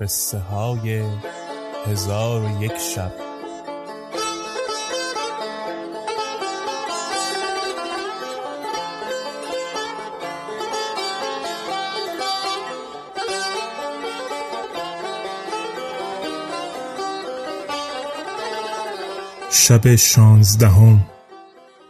قصه 0.00 0.38
های 0.38 1.02
هزار 1.86 2.42
و 2.42 2.62
یک 2.62 2.72
شب. 2.72 3.12
شب 19.50 19.94
شانزدهم 19.94 21.06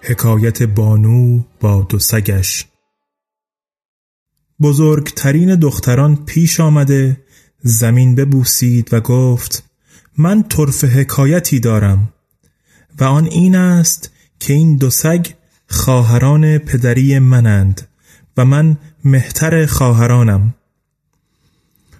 حکایت 0.00 0.62
بانو 0.62 1.42
با 1.60 1.86
دو 1.88 1.98
سگش. 1.98 2.66
بزرگترین 4.60 5.54
دختران 5.54 6.24
پیش 6.24 6.60
آمده 6.60 7.25
زمین 7.67 8.14
ببوسید 8.14 8.95
و 8.95 9.00
گفت 9.00 9.64
من 10.19 10.42
طرف 10.42 10.84
حکایتی 10.84 11.61
دارم 11.61 12.12
و 13.00 13.04
آن 13.04 13.25
این 13.25 13.56
است 13.56 14.10
که 14.41 14.53
این 14.53 14.77
دو 14.77 14.91
سگ 14.91 15.27
خواهران 15.69 16.59
پدری 16.59 17.19
منند 17.19 17.88
و 18.37 18.44
من 18.44 18.76
مهتر 19.05 19.66
خواهرانم. 19.66 20.55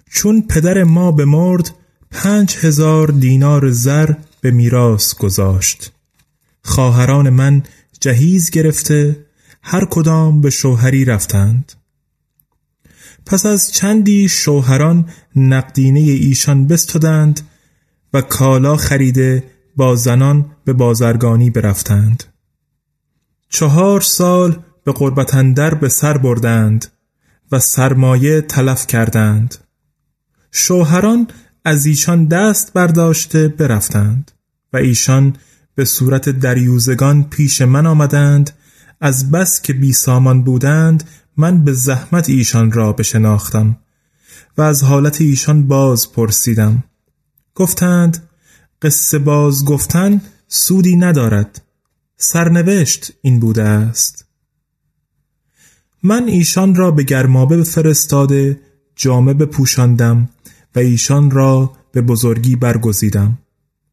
چون 0.09 0.41
پدر 0.41 0.83
ما 0.83 1.11
به 1.11 1.25
مرد 1.25 1.73
پنج 2.11 2.57
هزار 2.57 3.07
دینار 3.07 3.71
زر 3.71 4.13
به 4.41 4.51
میراث 4.51 5.15
گذاشت. 5.15 5.91
خواهران 6.63 7.29
من 7.29 7.63
جهیز 7.99 8.49
گرفته 8.49 9.25
هر 9.61 9.85
کدام 9.85 10.41
به 10.41 10.49
شوهری 10.49 11.05
رفتند. 11.05 11.73
پس 13.27 13.45
از 13.45 13.71
چندی 13.71 14.29
شوهران 14.29 15.09
نقدینه 15.35 15.99
ایشان 15.99 16.67
بستدند 16.67 17.41
و 18.13 18.21
کالا 18.21 18.77
خریده 18.77 19.43
با 19.75 19.95
زنان 19.95 20.45
به 20.65 20.73
بازرگانی 20.73 21.49
برفتند. 21.49 22.23
چهار 23.49 24.01
سال 24.01 24.59
به 24.83 24.91
قربتندر 24.91 25.73
به 25.73 25.89
سر 25.89 26.17
بردند 26.17 26.85
و 27.51 27.59
سرمایه 27.59 28.41
تلف 28.41 28.87
کردند. 28.87 29.55
شوهران 30.51 31.27
از 31.65 31.85
ایشان 31.85 32.25
دست 32.25 32.73
برداشته 32.73 33.47
برفتند 33.47 34.31
و 34.73 34.77
ایشان 34.77 35.35
به 35.75 35.85
صورت 35.85 36.29
دریوزگان 36.29 37.23
پیش 37.23 37.61
من 37.61 37.85
آمدند 37.85 38.51
از 39.01 39.31
بس 39.31 39.61
که 39.61 39.73
بی 39.73 39.93
سامان 39.93 40.43
بودند 40.43 41.03
من 41.37 41.63
به 41.63 41.73
زحمت 41.73 42.29
ایشان 42.29 42.71
را 42.71 42.93
بشناختم 42.93 43.77
و 44.57 44.61
از 44.61 44.83
حالت 44.83 45.21
ایشان 45.21 45.67
باز 45.67 46.11
پرسیدم. 46.11 46.83
گفتند 47.55 48.29
قصه 48.81 49.19
باز 49.19 49.65
گفتن 49.65 50.21
سودی 50.47 50.95
ندارد. 50.95 51.61
سرنوشت 52.17 53.11
این 53.21 53.39
بوده 53.39 53.63
است. 53.63 54.25
من 56.03 56.27
ایشان 56.27 56.75
را 56.75 56.91
به 56.91 57.03
گرمابه 57.03 57.63
فرستاده 57.63 58.59
جامه 58.95 59.33
بپوشاندم 59.33 60.29
و 60.75 60.79
ایشان 60.79 61.31
را 61.31 61.71
به 61.91 62.01
بزرگی 62.01 62.55
برگزیدم. 62.55 63.37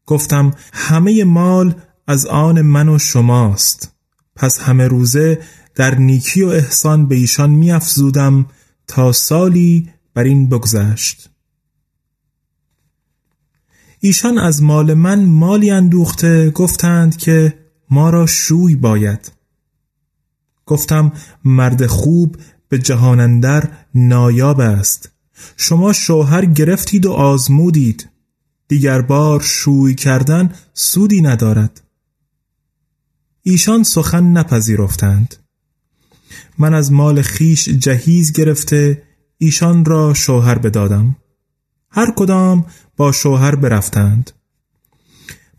گفتم 0.05 0.53
همه 0.73 1.23
مال 1.23 1.75
از 2.07 2.25
آن 2.25 2.61
من 2.61 2.89
و 2.89 2.99
شماست. 2.99 3.91
پس 4.35 4.59
همه 4.59 4.87
روزه 4.87 5.39
در 5.75 5.95
نیکی 5.95 6.43
و 6.43 6.47
احسان 6.47 7.07
به 7.07 7.15
ایشان 7.15 7.49
میافزودم 7.49 8.45
تا 8.87 9.11
سالی 9.11 9.89
بر 10.13 10.23
این 10.23 10.49
بگذشت. 10.49 11.29
ایشان 13.99 14.37
از 14.37 14.63
مال 14.63 14.93
من 14.93 15.25
مالی 15.25 15.71
اندوخته 15.71 16.51
گفتند 16.51 17.17
که 17.17 17.59
ما 17.89 18.09
را 18.09 18.25
شوی 18.25 18.75
باید. 18.75 19.31
گفتم 20.65 21.11
مرد 21.43 21.85
خوب 21.85 22.37
به 22.69 22.79
جهانندر 22.79 23.71
نایاب 23.95 24.59
است. 24.59 25.11
شما 25.57 25.93
شوهر 25.93 26.45
گرفتید 26.45 27.05
و 27.05 27.11
آزمودید. 27.11 28.09
دیگر 28.67 29.01
بار 29.01 29.41
شوی 29.41 29.95
کردن 29.95 30.53
سودی 30.73 31.21
ندارد. 31.21 31.81
ایشان 33.41 33.83
سخن 33.83 34.23
نپذیرفتند. 34.23 35.44
من 36.57 36.73
از 36.73 36.91
مال 36.91 37.21
خیش 37.21 37.69
جهیز 37.69 38.31
گرفته 38.31 39.01
ایشان 39.37 39.85
را 39.85 40.13
شوهر 40.13 40.57
بدادم. 40.57 41.15
هر 41.91 42.11
کدام 42.11 42.65
با 42.97 43.11
شوهر 43.11 43.55
برفتند. 43.55 44.31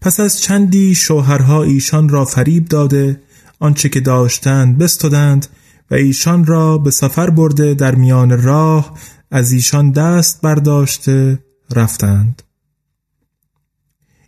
پس 0.01 0.21
از 0.21 0.41
چندی 0.41 0.95
شوهرها 0.95 1.63
ایشان 1.63 2.09
را 2.09 2.25
فریب 2.25 2.69
داده 2.69 3.21
آنچه 3.59 3.89
که 3.89 4.01
داشتند 4.01 4.79
بستدند 4.79 5.47
و 5.91 5.95
ایشان 5.95 6.47
را 6.47 6.79
به 6.79 6.91
سفر 6.91 7.31
برده 7.31 7.75
در 7.75 7.95
میان 7.95 8.43
راه 8.43 8.99
از 9.31 9.53
ایشان 9.53 9.91
دست 9.91 10.41
برداشته 10.41 11.39
رفتند. 11.71 12.43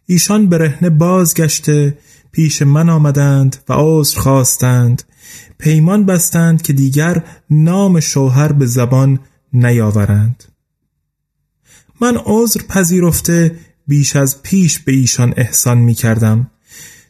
ایشان 0.07 0.49
برهنه 0.49 0.91
بازگشته 0.91 1.99
پیش 2.33 2.63
من 2.63 2.89
آمدند 2.89 3.57
و 3.69 3.75
عذر 3.77 4.21
خواستند. 4.21 5.03
پیمان 5.59 6.07
بستند 6.07 6.63
که 6.63 6.73
دیگر 6.73 7.25
نام 7.51 8.01
شوهر 8.01 8.53
به 8.53 8.67
زبان 8.67 9.19
نیاورند. 9.53 10.45
من 12.01 12.17
عذر 12.25 12.61
پذیرفته 12.69 13.59
بیش 13.87 14.17
از 14.17 14.43
پیش 14.43 14.79
به 14.79 14.93
ایشان 14.93 15.35
احسان 15.37 15.79
می 15.79 15.95
کردم 15.95 16.51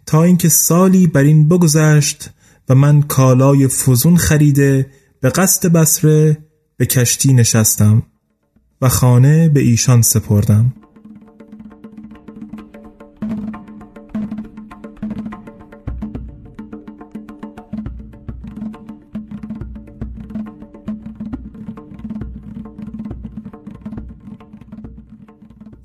تا 0.06 0.22
اینکه 0.22 0.48
سالی 0.48 1.06
بر 1.06 1.22
این 1.22 1.48
بگذشت 1.48 2.30
و 2.68 2.74
من 2.74 3.02
کالای 3.02 3.68
فزون 3.68 4.16
خریده 4.16 4.90
به 5.20 5.30
قصد 5.30 5.72
بسره 5.72 6.38
به 6.76 6.86
کشتی 6.86 7.32
نشستم 7.32 8.02
و 8.82 8.88
خانه 8.88 9.48
به 9.48 9.60
ایشان 9.60 10.02
سپردم. 10.02 10.72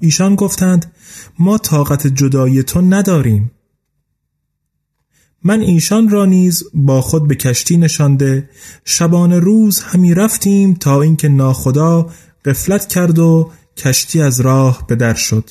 ایشان 0.04 0.36
گفتند 0.36 0.92
ما 1.40 1.58
طاقت 1.58 2.08
جدایی 2.08 2.64
تو 2.64 2.82
نداریم. 2.82 3.52
من 5.44 5.62
ایشان 5.62 6.10
را 6.10 6.26
نیز 6.26 6.64
با 6.74 7.02
خود 7.02 7.28
به 7.28 7.36
کشتی 7.36 7.78
نشانده 7.78 8.50
شبان 8.86 9.34
روز 9.34 9.80
همی 9.80 10.14
رفتیم 10.14 10.74
تا 10.74 11.02
اینکه 11.02 11.28
ناخدا 11.28 12.10
قفلت 12.46 12.88
کرد 12.88 13.20
و 13.20 13.52
کشتی 13.78 14.22
از 14.22 14.42
راه 14.42 14.88
به 14.88 14.96
در 14.96 15.14
شد. 15.14 15.50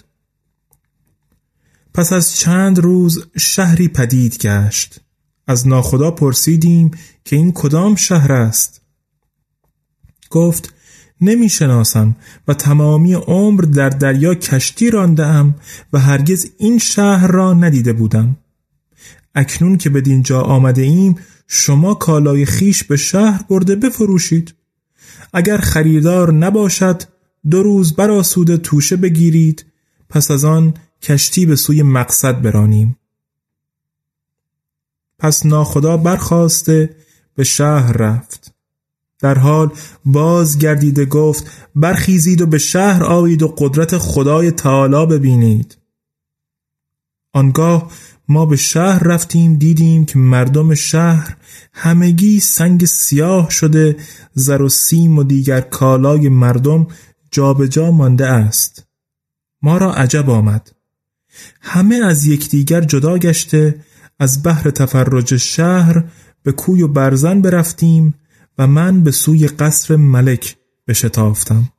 پس 1.94 2.12
از 2.12 2.36
چند 2.36 2.78
روز 2.78 3.26
شهری 3.38 3.88
پدید 3.88 4.38
گشت. 4.38 5.00
از 5.46 5.68
ناخدا 5.68 6.10
پرسیدیم 6.10 6.90
که 7.24 7.36
این 7.36 7.52
کدام 7.52 7.94
شهر 7.94 8.32
است؟ 8.32 8.80
گفت 10.30 10.74
نمی 11.22 11.48
شناسم 11.48 12.16
و 12.48 12.54
تمامی 12.54 13.14
عمر 13.14 13.60
در 13.60 13.88
دریا 13.88 14.34
کشتی 14.34 14.90
رانده 14.90 15.26
ام 15.26 15.54
و 15.92 15.98
هرگز 15.98 16.46
این 16.58 16.78
شهر 16.78 17.26
را 17.26 17.54
ندیده 17.54 17.92
بودم. 17.92 18.36
اکنون 19.34 19.76
که 19.76 19.90
به 19.90 20.00
دینجا 20.00 20.40
آمده 20.40 20.82
ایم 20.82 21.14
شما 21.48 21.94
کالای 21.94 22.44
خیش 22.44 22.84
به 22.84 22.96
شهر 22.96 23.42
برده 23.48 23.76
بفروشید. 23.76 24.54
اگر 25.32 25.58
خریدار 25.58 26.32
نباشد 26.32 27.02
دو 27.50 27.62
روز 27.62 27.96
براسوده 27.96 28.56
توشه 28.56 28.96
بگیرید. 28.96 29.66
پس 30.08 30.30
از 30.30 30.44
آن 30.44 30.74
کشتی 31.02 31.46
به 31.46 31.56
سوی 31.56 31.82
مقصد 31.82 32.42
برانیم. 32.42 32.96
پس 35.18 35.46
ناخدا 35.46 35.96
برخواسته 35.96 36.96
به 37.34 37.44
شهر 37.44 37.92
رفت. 37.92 38.51
در 39.22 39.38
حال 39.38 39.72
باز 40.04 40.58
گردیده 40.58 41.04
گفت 41.04 41.50
برخیزید 41.74 42.40
و 42.40 42.46
به 42.46 42.58
شهر 42.58 43.04
آیید 43.04 43.42
و 43.42 43.48
قدرت 43.48 43.98
خدای 43.98 44.50
تعالی 44.50 45.06
ببینید. 45.06 45.76
آنگاه 47.32 47.90
ما 48.28 48.46
به 48.46 48.56
شهر 48.56 49.02
رفتیم 49.04 49.54
دیدیم 49.54 50.04
که 50.04 50.18
مردم 50.18 50.74
شهر 50.74 51.36
همگی 51.72 52.40
سنگ 52.40 52.84
سیاه 52.84 53.50
شده 53.50 53.96
زر 54.34 54.62
و 54.62 54.68
سیم 54.68 55.18
و 55.18 55.24
دیگر 55.24 55.60
کالای 55.60 56.28
مردم 56.28 56.86
جابجا 57.30 57.66
جا 57.66 57.90
مانده 57.90 58.26
است. 58.26 58.86
ما 59.62 59.76
را 59.76 59.94
عجب 59.94 60.30
آمد. 60.30 60.72
همه 61.60 61.96
از 61.96 62.26
یکدیگر 62.26 62.80
جدا 62.80 63.18
گشته 63.18 63.80
از 64.18 64.42
بحر 64.42 64.70
تفرج 64.70 65.36
شهر 65.36 66.04
به 66.42 66.52
کوی 66.52 66.82
و 66.82 66.88
برزن 66.88 67.40
برفتیم 67.40 68.14
و 68.58 68.66
من 68.66 69.02
به 69.02 69.10
سوی 69.10 69.46
قصر 69.46 69.96
ملک 69.96 70.56
بشتافتم 70.88 71.72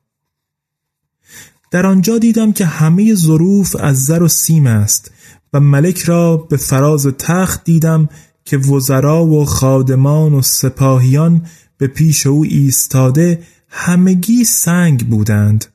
در 1.72 1.86
آنجا 1.86 2.18
دیدم 2.18 2.52
که 2.52 2.66
همه 2.66 3.16
ظروف 3.16 3.76
از 3.80 4.06
زر 4.06 4.24
و 4.24 4.28
سیم 4.28 4.68
است 4.68 5.12
و 5.54 5.60
ملک 5.60 6.02
را 6.02 6.38
به 6.38 6.58
فراز 6.58 7.08
تخت 7.08 7.64
دیدم 7.64 8.10
که 8.46 8.58
وزرا 8.58 9.26
و 9.26 9.46
خادمان 9.46 10.34
و 10.34 10.42
سپاهیان 10.42 11.46
به 11.78 11.88
پیش 11.88 12.28
او 12.28 12.44
ایستاده 12.44 13.44
همگی 13.70 14.44
سنگ 14.44 15.10
بودند 15.10 15.66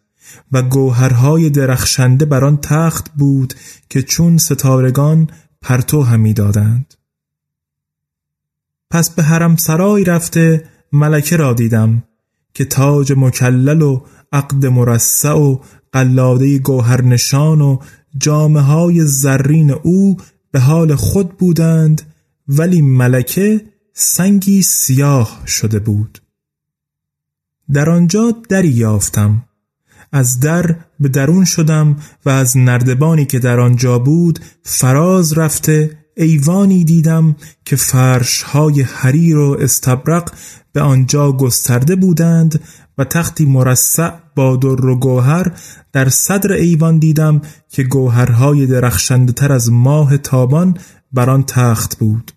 و 0.52 0.62
گوهرهای 0.62 1.50
درخشنده 1.50 2.24
بر 2.24 2.44
آن 2.44 2.56
تخت 2.56 3.10
بود 3.12 3.54
که 3.90 4.02
چون 4.02 4.38
ستارگان 4.38 5.30
پرتو 5.62 6.02
همی 6.02 6.34
دادند. 6.34 6.94
پس 8.90 9.10
به 9.10 9.22
حرم 9.22 9.56
سرای 9.56 10.04
رفته 10.04 10.64
ملکه 10.92 11.36
را 11.36 11.52
دیدم 11.52 12.02
که 12.54 12.64
تاج 12.64 13.12
مکلل 13.16 13.82
و 13.82 14.00
عقد 14.32 14.66
مرسع 14.66 15.32
و 15.32 15.58
قلاده 15.92 16.58
گوهرنشان 16.58 17.60
و 17.60 17.78
جامعه 18.18 18.62
های 18.62 19.04
زرین 19.04 19.70
او 19.70 20.16
به 20.50 20.60
حال 20.60 20.94
خود 20.94 21.38
بودند 21.38 22.02
ولی 22.48 22.82
ملکه 22.82 23.64
سنگی 23.92 24.62
سیاه 24.62 25.42
شده 25.46 25.78
بود. 25.78 26.22
در 27.72 27.90
آنجا 27.90 28.34
دری 28.48 28.68
یافتم. 28.68 29.44
از 30.12 30.40
در 30.40 30.76
به 31.00 31.08
درون 31.08 31.44
شدم 31.44 31.96
و 32.24 32.30
از 32.30 32.56
نردبانی 32.56 33.24
که 33.24 33.38
در 33.38 33.60
آنجا 33.60 33.98
بود 33.98 34.38
فراز 34.62 35.38
رفته 35.38 35.98
ایوانی 36.16 36.84
دیدم 36.84 37.36
که 37.64 37.76
فرشهای 37.76 38.82
حریر 38.82 39.36
و 39.36 39.56
استبرق 39.60 40.32
به 40.78 40.84
آنجا 40.84 41.32
گسترده 41.32 41.96
بودند 41.96 42.60
و 42.98 43.04
تختی 43.04 43.46
مرصع 43.46 44.10
با 44.34 44.56
در 44.56 44.86
و 44.86 44.98
گوهر 44.98 45.52
در 45.92 46.08
صدر 46.08 46.52
ایوان 46.52 46.98
دیدم 46.98 47.40
که 47.68 47.82
گوهرهای 47.82 48.66
درخشنده 48.66 49.32
تر 49.32 49.52
از 49.52 49.72
ماه 49.72 50.16
تابان 50.16 50.78
بر 51.12 51.30
آن 51.30 51.42
تخت 51.42 51.98
بود 51.98 52.32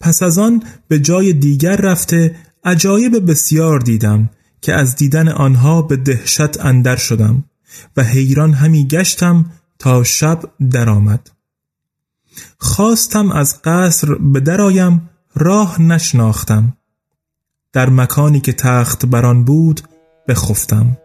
پس 0.00 0.22
از 0.22 0.38
آن 0.38 0.62
به 0.88 0.98
جای 0.98 1.32
دیگر 1.32 1.76
رفته 1.76 2.36
عجایب 2.64 3.30
بسیار 3.30 3.80
دیدم 3.80 4.30
که 4.60 4.74
از 4.74 4.96
دیدن 4.96 5.28
آنها 5.28 5.82
به 5.82 5.96
دهشت 5.96 6.60
اندر 6.60 6.96
شدم 6.96 7.44
و 7.96 8.02
حیران 8.02 8.52
همی 8.52 8.88
گشتم 8.88 9.44
تا 9.78 10.04
شب 10.04 10.42
درآمد. 10.70 11.30
خواستم 12.58 13.32
از 13.32 13.62
قصر 13.62 14.14
به 14.14 14.40
درایم 14.40 15.10
راه 15.36 15.82
نشناختم. 15.82 16.76
در 17.72 17.90
مکانی 17.90 18.40
که 18.40 18.52
تخت 18.52 19.06
بران 19.06 19.44
بود 19.44 19.80
بخفتم. 20.28 20.96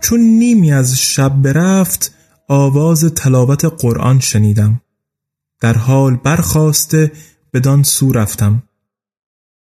چون 0.00 0.20
نیمی 0.20 0.72
از 0.72 0.98
شب 0.98 1.42
برفت 1.42 2.14
آواز 2.48 3.04
تلاوت 3.04 3.64
قرآن 3.64 4.20
شنیدم. 4.20 4.80
در 5.60 5.78
حال 5.78 6.16
برخواسته 6.16 7.12
بدان 7.52 7.82
سو 7.82 8.12
رفتم. 8.12 8.62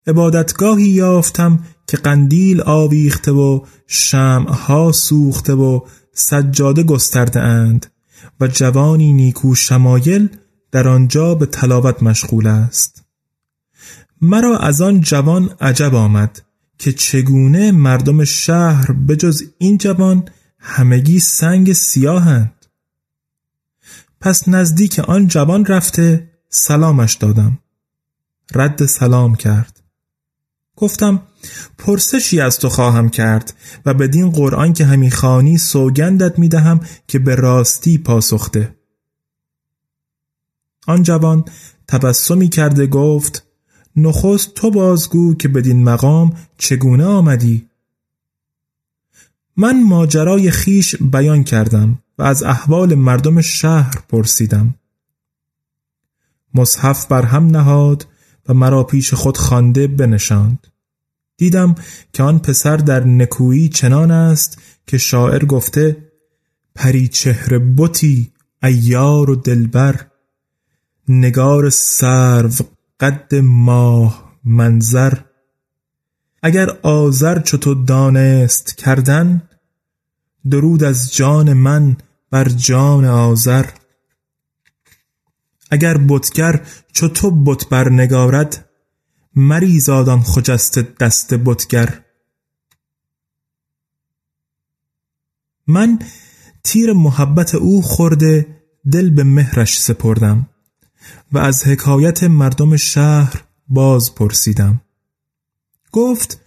عبادتگاهی 0.07 0.87
یافتم 0.87 1.59
که 1.87 1.97
قندیل 1.97 2.61
آویخته 2.61 3.31
و 3.31 3.65
شمعها 3.87 4.91
سوخته 4.91 5.53
و 5.53 5.79
سجاده 6.13 6.83
گسترده 6.83 7.39
اند 7.39 7.85
و 8.39 8.47
جوانی 8.47 9.13
نیکو 9.13 9.55
شمایل 9.55 10.29
در 10.71 10.87
آنجا 10.87 11.35
به 11.35 11.45
تلاوت 11.45 12.03
مشغول 12.03 12.47
است. 12.47 13.03
مرا 14.21 14.57
از 14.57 14.81
آن 14.81 15.01
جوان 15.01 15.49
عجب 15.61 15.95
آمد 15.95 16.41
که 16.77 16.91
چگونه 16.91 17.71
مردم 17.71 18.23
شهر 18.23 18.91
بجز 18.91 19.43
این 19.57 19.77
جوان 19.77 20.23
همگی 20.59 21.19
سنگ 21.19 21.73
سیاهند 21.73 22.60
پس 24.21 24.47
نزدیک 24.47 24.99
آن 24.99 25.27
جوان 25.27 25.65
رفته 25.65 26.29
سلامش 26.49 27.13
دادم. 27.13 27.59
رد 28.55 28.85
سلام 28.85 29.35
کرد. 29.35 29.81
گفتم 30.75 31.21
پرسشی 31.77 32.41
از 32.41 32.59
تو 32.59 32.69
خواهم 32.69 33.09
کرد 33.09 33.53
و 33.85 33.93
بدین 33.93 34.31
قرآن 34.31 34.73
که 34.73 34.85
همی 34.85 35.11
خانی 35.11 35.57
سوگندت 35.57 36.39
می 36.39 36.49
دهم 36.49 36.79
که 37.07 37.19
به 37.19 37.35
راستی 37.35 37.97
پاسخته 37.97 38.75
آن 40.87 41.03
جوان 41.03 41.45
تبسمی 41.87 42.49
کرده 42.49 42.87
گفت 42.87 43.45
نخست 43.95 44.53
تو 44.53 44.71
بازگو 44.71 45.33
که 45.33 45.47
بدین 45.47 45.83
مقام 45.83 46.33
چگونه 46.57 47.05
آمدی؟ 47.05 47.69
من 49.57 49.83
ماجرای 49.83 50.51
خیش 50.51 50.95
بیان 50.95 51.43
کردم. 51.43 52.00
و 52.17 52.23
از 52.23 52.43
احوال 52.43 52.95
مردم 52.95 53.41
شهر 53.41 54.03
پرسیدم. 54.09 54.75
مصحف 56.53 57.05
بر 57.05 57.21
هم 57.21 57.47
نهاد 57.47 58.07
و 58.47 58.53
مرا 58.53 58.83
پیش 58.83 59.13
خود 59.13 59.37
خوانده 59.37 59.87
بنشاند. 59.87 60.67
دیدم 61.37 61.75
که 62.13 62.23
آن 62.23 62.39
پسر 62.39 62.77
در 62.77 63.03
نکویی 63.03 63.69
چنان 63.69 64.11
است 64.11 64.61
که 64.87 64.97
شاعر 64.97 65.45
گفته 65.45 66.11
پری 66.75 67.07
چهره 67.07 67.59
بوتی 67.59 68.31
ایار 68.63 69.29
و 69.29 69.35
دلبر 69.35 70.05
نگار 71.07 71.69
سرو 71.69 72.51
قد 72.99 73.35
ماه 73.35 74.37
منظر. 74.43 75.13
اگر 76.43 76.69
آذر 76.81 77.39
تو 77.39 77.73
دانست 77.73 78.77
کردن 78.77 79.41
درود 80.49 80.83
از 80.83 81.15
جان 81.15 81.53
من 81.53 81.97
بر 82.31 82.49
جان 82.49 83.05
آذر. 83.05 83.65
اگر 85.71 85.97
بتگر 85.97 86.65
چو 86.91 87.07
تو 87.07 87.31
بت 87.31 87.69
بر 87.69 87.89
نگارد 87.89 88.69
مریزادان 89.35 90.21
خجست 90.21 90.79
دست 90.79 91.33
بتگر. 91.33 92.05
من 95.67 95.99
تیر 96.63 96.93
محبت 96.93 97.55
او 97.55 97.81
خورده 97.81 98.61
دل 98.91 99.09
به 99.09 99.23
مهرش 99.23 99.81
سپردم 99.81 100.49
و 101.31 101.37
از 101.37 101.67
حکایت 101.67 102.23
مردم 102.23 102.75
شهر 102.75 103.43
باز 103.67 104.15
پرسیدم. 104.15 104.81
گفت 105.91 106.41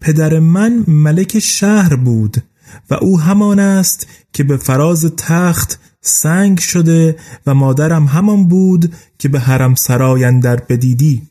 پدر 0.00 0.38
من 0.38 0.84
ملک 0.88 1.38
شهر 1.38 1.96
بود 1.96 2.42
و 2.90 2.94
او 2.94 3.20
همان 3.20 3.58
است 3.58 4.06
که 4.32 4.44
به 4.44 4.56
فراز 4.56 5.12
تخت 5.16 5.80
سنگ 6.00 6.58
شده 6.58 7.16
و 7.46 7.54
مادرم 7.54 8.04
همان 8.04 8.48
بود 8.48 8.94
که 9.18 9.28
به 9.28 9.40
حرم 9.40 9.74
سرای 9.74 10.40
در 10.40 10.56
بدیدی. 10.56 11.22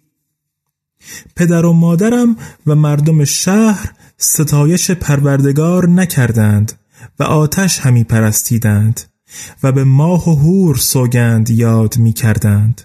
پدر 1.35 1.65
و 1.65 1.73
مادرم 1.73 2.35
و 2.67 2.75
مردم 2.75 3.23
شهر 3.25 3.91
ستایش 4.17 4.91
پروردگار 4.91 5.89
نکردند 5.89 6.73
و 7.19 7.23
آتش 7.23 7.79
همی 7.79 8.03
پرستیدند 8.03 9.01
و 9.63 9.71
به 9.71 9.83
ماه 9.83 10.29
و 10.29 10.35
هور 10.35 10.75
سوگند 10.75 11.49
یاد 11.49 11.97
می 11.97 12.13
کردند. 12.13 12.81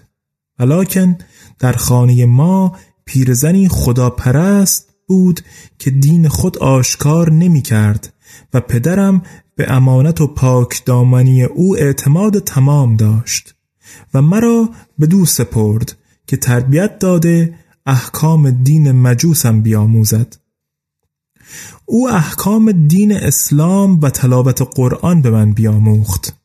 ولیکن 0.59 1.17
در 1.59 1.73
خانه 1.73 2.25
ما 2.25 2.75
پیرزنی 3.05 3.67
خدا 3.67 4.09
پرست 4.09 4.89
بود 5.07 5.41
که 5.79 5.91
دین 5.91 6.27
خود 6.27 6.57
آشکار 6.57 7.31
نمی 7.31 7.61
کرد 7.61 8.13
و 8.53 8.61
پدرم 8.61 9.21
به 9.55 9.71
امانت 9.71 10.21
و 10.21 10.27
پاک 10.27 10.85
دامنی 10.85 11.43
او 11.43 11.77
اعتماد 11.77 12.39
تمام 12.39 12.95
داشت 12.95 13.55
و 14.13 14.21
مرا 14.21 14.69
به 14.97 15.07
دو 15.07 15.25
سپرد 15.25 15.97
که 16.27 16.37
تربیت 16.37 16.99
داده 16.99 17.55
احکام 17.85 18.51
دین 18.51 18.91
مجوسم 18.91 19.61
بیاموزد. 19.61 20.37
او 21.85 22.09
احکام 22.09 22.71
دین 22.71 23.11
اسلام 23.11 23.99
و 24.01 24.09
تلاوت 24.09 24.61
قرآن 24.75 25.21
به 25.21 25.29
من 25.29 25.53
بیاموخت. 25.53 26.41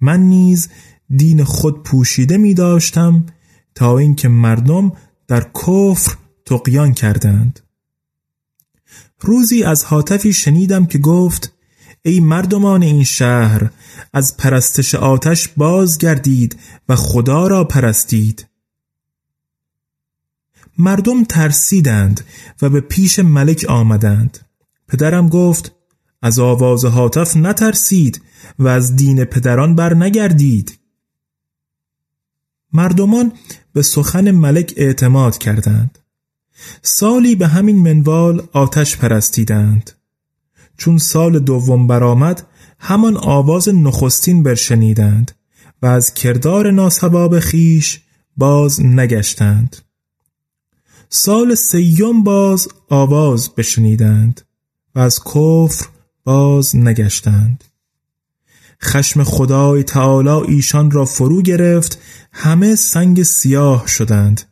من 0.00 0.20
نیز 0.20 0.68
دین 1.16 1.44
خود 1.44 1.82
پوشیده 1.82 2.36
می 2.36 2.54
داشتم 2.54 3.26
تا 3.74 3.98
اینکه 3.98 4.28
مردم 4.28 4.92
در 5.28 5.40
کفر 5.40 6.16
تقیان 6.46 6.92
کردند. 6.92 7.60
روزی 9.20 9.62
از 9.64 9.84
حاطفی 9.84 10.32
شنیدم 10.32 10.86
که 10.86 10.98
گفت 10.98 11.52
ای 12.02 12.20
مردمان 12.20 12.82
این 12.82 13.04
شهر 13.04 13.70
از 14.12 14.36
پرستش 14.36 14.94
آتش 14.94 15.48
بازگردید 15.48 16.58
و 16.88 16.96
خدا 16.96 17.46
را 17.46 17.64
پرستید. 17.64 18.46
مردم 20.78 21.24
ترسیدند 21.24 22.20
و 22.62 22.68
به 22.68 22.80
پیش 22.80 23.18
ملک 23.18 23.66
آمدند. 23.68 24.38
پدرم 24.88 25.28
گفت 25.28 25.72
از 26.22 26.38
آواز 26.38 26.84
حاطف 26.84 27.36
نترسید 27.36 28.22
و 28.58 28.68
از 28.68 28.96
دین 28.96 29.24
پدران 29.24 29.74
بر 29.74 29.94
نگردید 29.94 30.78
مردمان 32.72 33.32
به 33.72 33.82
سخن 33.82 34.30
ملک 34.30 34.74
اعتماد 34.76 35.38
کردند. 35.38 35.98
سالی 36.82 37.34
به 37.34 37.46
همین 37.46 37.76
منوال 37.76 38.48
آتش 38.52 38.96
پرستیدند. 38.96 39.90
چون 40.76 40.98
سال 40.98 41.38
دوم 41.38 41.86
برآمد 41.86 42.46
همان 42.78 43.16
آواز 43.16 43.68
نخستین 43.68 44.42
برشنیدند 44.42 45.32
و 45.82 45.86
از 45.86 46.14
کردار 46.14 46.70
ناسباب 46.70 47.40
خیش 47.40 48.00
باز 48.36 48.84
نگشتند. 48.84 49.76
سال 51.08 51.54
سیوم 51.54 52.22
باز 52.22 52.68
آواز 52.88 53.54
بشنیدند 53.54 54.40
و 54.94 54.98
از 54.98 55.20
کفر 55.24 55.86
باز 56.24 56.76
نگشتند. 56.76 57.64
خشم 58.82 59.24
خدای 59.24 59.82
تعالی 59.82 60.28
ایشان 60.28 60.90
را 60.90 61.04
فرو 61.04 61.42
گرفت 61.42 61.98
همه 62.32 62.74
سنگ 62.74 63.22
سیاه 63.22 63.86
شدند. 63.86 64.42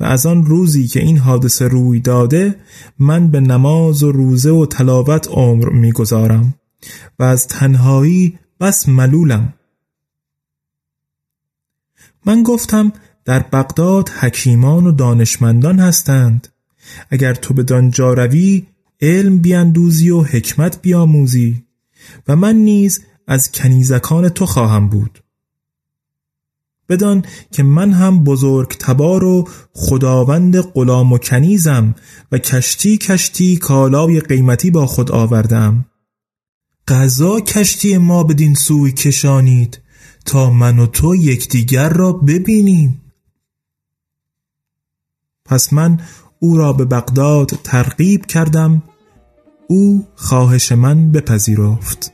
و 0.00 0.04
از 0.04 0.26
آن 0.26 0.46
روزی 0.46 0.86
که 0.86 1.00
این 1.00 1.18
حادثه 1.18 1.68
روی 1.68 2.00
داده 2.00 2.56
من 2.98 3.28
به 3.28 3.40
نماز 3.40 4.02
و 4.02 4.12
روزه 4.12 4.50
و 4.50 4.66
تلاوت 4.66 5.28
عمر 5.28 5.68
می‌گذارم 5.68 6.54
و 7.18 7.22
از 7.22 7.46
تنهایی 7.46 8.38
بس 8.60 8.88
ملولم. 8.88 9.54
من 12.26 12.42
گفتم 12.42 12.92
در 13.24 13.38
بغداد 13.38 14.08
حکیمان 14.08 14.86
و 14.86 14.92
دانشمندان 14.92 15.78
هستند. 15.78 16.48
اگر 17.10 17.34
تو 17.34 17.54
به 17.54 17.62
دانجا 17.62 18.12
روی 18.12 18.66
علم 19.00 19.38
بیاندوزی 19.38 20.10
و 20.10 20.22
حکمت 20.22 20.82
بیاموزی. 20.82 21.64
و 22.28 22.36
من 22.36 22.56
نیز 22.56 23.00
از 23.26 23.52
کنیزکان 23.52 24.28
تو 24.28 24.46
خواهم 24.46 24.88
بود. 24.88 25.23
بدان 26.88 27.24
که 27.52 27.62
من 27.62 27.92
هم 27.92 28.24
بزرگ 28.24 28.68
تبار 28.68 29.24
و 29.24 29.48
خداوند 29.72 30.60
غلام 30.60 31.12
و 31.12 31.18
کنیزم 31.18 31.94
و 32.32 32.38
کشتی 32.38 32.96
کشتی 32.96 33.56
کالای 33.56 34.20
قیمتی 34.20 34.70
با 34.70 34.86
خود 34.86 35.12
آوردم. 35.12 35.84
قضا 36.88 37.40
کشتی 37.40 37.98
ما 37.98 38.24
بدین 38.24 38.54
سوی 38.54 38.92
کشانید 38.92 39.80
تا 40.24 40.50
من 40.50 40.78
و 40.78 40.86
تو 40.86 41.14
یکدیگر 41.14 41.88
را 41.88 42.12
ببینیم. 42.12 43.00
پس 45.44 45.72
من 45.72 46.00
او 46.38 46.56
را 46.56 46.72
به 46.72 46.84
بغداد 46.84 47.50
ترغیب 47.64 48.26
کردم 48.26 48.82
او 49.68 50.06
خواهش 50.16 50.72
من 50.72 51.12
بپذیرفت. 51.12 52.13